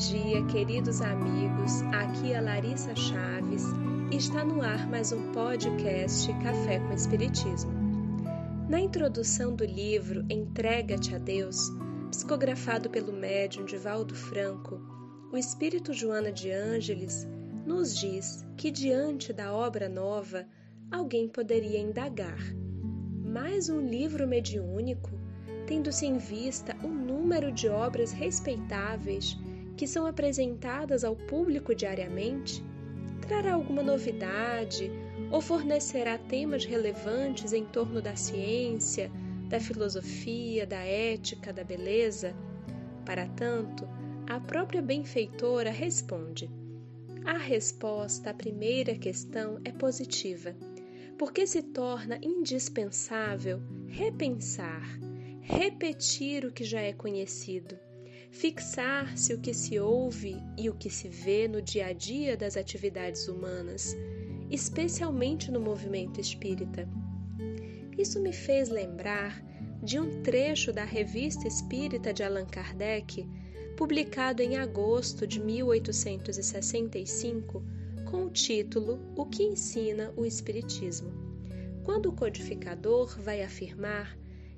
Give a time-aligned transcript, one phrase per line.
[0.00, 1.82] dia, queridos amigos.
[1.92, 3.62] Aqui é Larissa Chaves
[4.10, 7.70] e está no ar mais um podcast Café com Espiritismo.
[8.68, 11.70] Na introdução do livro Entrega-te a Deus,
[12.10, 14.80] psicografado pelo médium Divaldo Franco,
[15.30, 17.28] o espírito Joana de Ângeles
[17.64, 20.48] nos diz que diante da obra nova
[20.90, 22.40] alguém poderia indagar:
[23.22, 25.10] mais um livro mediúnico?
[25.70, 29.38] tendo-se em vista o número de obras respeitáveis
[29.80, 32.62] que são apresentadas ao público diariamente,
[33.22, 34.90] trará alguma novidade
[35.32, 39.10] ou fornecerá temas relevantes em torno da ciência,
[39.48, 42.36] da filosofia, da ética, da beleza?
[43.06, 43.88] Para tanto,
[44.28, 46.50] a própria benfeitora responde.
[47.24, 50.54] A resposta à primeira questão é positiva,
[51.16, 55.00] porque se torna indispensável repensar
[55.40, 57.78] repetir o que já é conhecido,
[58.30, 62.56] fixar-se o que se ouve e o que se vê no dia a dia das
[62.56, 63.96] atividades humanas,
[64.50, 66.88] especialmente no movimento espírita.
[67.98, 69.44] Isso me fez lembrar
[69.82, 73.26] de um trecho da Revista Espírita de Allan Kardec,
[73.76, 77.64] publicado em agosto de 1865,
[78.10, 81.10] com o título O que ensina o Espiritismo.
[81.82, 84.16] Quando o codificador vai afirmar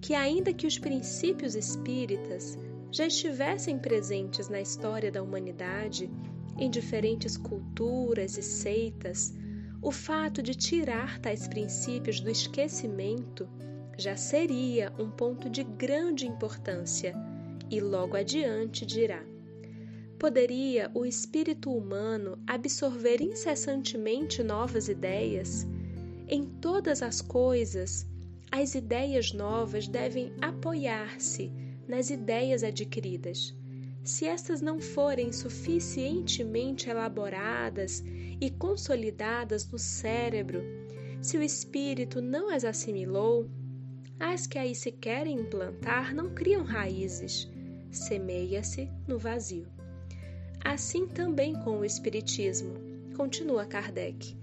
[0.00, 2.58] que, ainda que os princípios espíritas
[2.94, 6.08] já estivessem presentes na história da humanidade,
[6.56, 9.34] em diferentes culturas e seitas,
[9.82, 13.48] o fato de tirar tais princípios do esquecimento
[13.98, 17.12] já seria um ponto de grande importância,
[17.68, 19.24] e logo adiante dirá:
[20.16, 25.66] Poderia o espírito humano absorver incessantemente novas ideias?
[26.28, 28.06] Em todas as coisas,
[28.52, 33.54] as ideias novas devem apoiar-se nas ideias adquiridas.
[34.02, 38.04] Se estas não forem suficientemente elaboradas
[38.40, 40.62] e consolidadas no cérebro,
[41.22, 43.48] se o espírito não as assimilou,
[44.20, 47.50] as que aí se querem implantar não criam raízes,
[47.90, 49.66] semeia-se no vazio.
[50.64, 52.74] Assim também com o Espiritismo,
[53.16, 54.36] continua Kardec.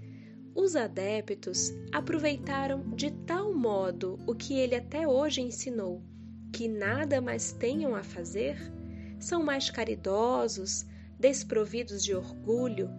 [0.54, 6.02] Os adeptos aproveitaram de tal modo o que ele até hoje ensinou,
[6.52, 8.56] que nada mais tenham a fazer,
[9.18, 10.84] são mais caridosos,
[11.18, 12.90] desprovidos de orgulho,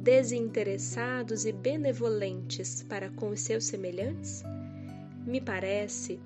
[0.00, 4.42] desinteressados e benevolentes para com os seus semelhantes?
[5.26, 6.20] Me parece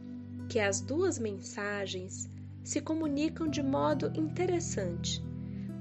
[0.49, 2.29] que as duas mensagens
[2.63, 5.23] se comunicam de modo interessante,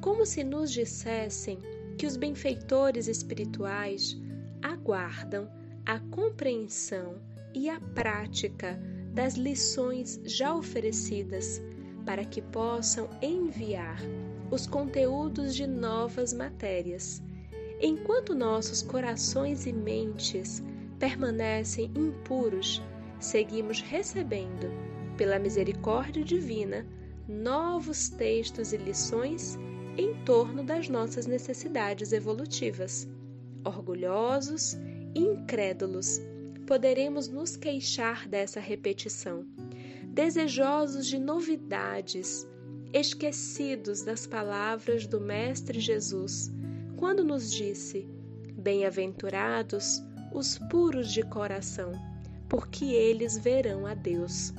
[0.01, 1.59] como se nos dissessem
[1.97, 4.17] que os benfeitores espirituais
[4.61, 5.49] aguardam
[5.85, 7.21] a compreensão
[7.53, 8.79] e a prática
[9.13, 11.61] das lições já oferecidas
[12.05, 14.01] para que possam enviar
[14.51, 17.21] os conteúdos de novas matérias,
[17.79, 20.61] enquanto nossos corações e mentes
[20.99, 22.81] permanecem impuros,
[23.19, 24.67] seguimos recebendo,
[25.17, 26.85] pela misericórdia divina,
[27.27, 29.57] novos textos e lições
[29.97, 33.07] em torno das nossas necessidades evolutivas.
[33.63, 34.77] Orgulhosos
[35.15, 36.19] incrédulos,
[36.65, 39.45] poderemos nos queixar dessa repetição,
[40.07, 42.47] desejosos de novidades,
[42.93, 46.51] esquecidos das palavras do Mestre Jesus,
[46.95, 48.07] quando nos disse:
[48.53, 50.01] Bem-aventurados
[50.33, 51.91] os puros de coração,
[52.47, 54.53] porque eles verão a Deus.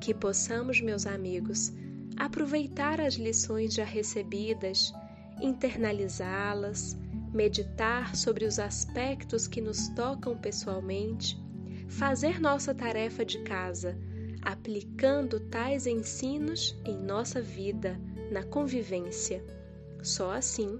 [0.00, 1.72] Que possamos, meus amigos,
[2.16, 4.92] aproveitar as lições já recebidas,
[5.40, 6.96] internalizá-las,
[7.34, 11.36] meditar sobre os aspectos que nos tocam pessoalmente,
[11.88, 13.98] fazer nossa tarefa de casa,
[14.40, 18.00] aplicando tais ensinos em nossa vida,
[18.30, 19.44] na convivência.
[20.02, 20.78] Só assim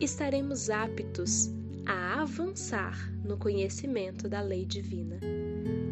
[0.00, 1.50] estaremos aptos
[1.86, 5.20] a avançar no conhecimento da lei divina.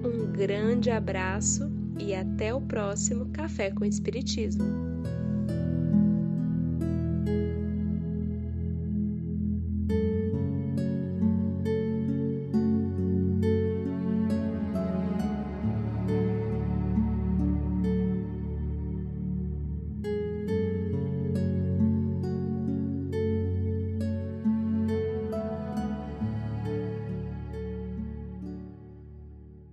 [0.04, 4.64] Um grande abraço e até o próximo Café com Espiritismo.